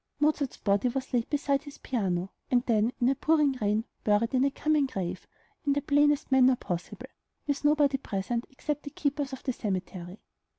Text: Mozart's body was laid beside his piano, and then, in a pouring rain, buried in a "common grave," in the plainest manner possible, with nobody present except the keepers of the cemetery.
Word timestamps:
Mozart's 0.19 0.57
body 0.57 0.87
was 0.89 1.13
laid 1.13 1.29
beside 1.29 1.61
his 1.61 1.77
piano, 1.77 2.31
and 2.49 2.63
then, 2.65 2.91
in 2.99 3.07
a 3.07 3.13
pouring 3.13 3.51
rain, 3.61 3.85
buried 4.03 4.33
in 4.33 4.43
a 4.43 4.49
"common 4.49 4.87
grave," 4.87 5.27
in 5.63 5.73
the 5.73 5.81
plainest 5.83 6.31
manner 6.31 6.55
possible, 6.55 7.05
with 7.45 7.63
nobody 7.63 7.97
present 7.99 8.47
except 8.49 8.81
the 8.81 8.89
keepers 8.89 9.31
of 9.31 9.43
the 9.43 9.53
cemetery. 9.53 10.17